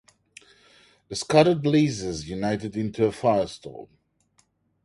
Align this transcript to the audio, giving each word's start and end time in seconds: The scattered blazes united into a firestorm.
The 1.09 1.15
scattered 1.15 1.61
blazes 1.61 2.27
united 2.27 2.75
into 2.75 3.05
a 3.05 3.11
firestorm. 3.11 3.87